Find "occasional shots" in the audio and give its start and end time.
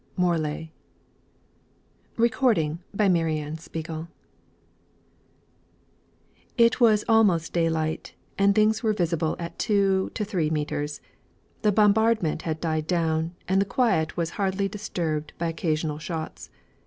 15.49-16.49